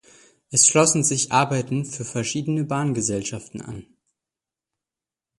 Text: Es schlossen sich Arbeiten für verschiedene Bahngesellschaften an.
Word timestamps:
Es 0.49 0.65
schlossen 0.65 1.03
sich 1.03 1.31
Arbeiten 1.31 1.85
für 1.85 2.03
verschiedene 2.05 2.63
Bahngesellschaften 2.63 3.61
an. 3.61 3.85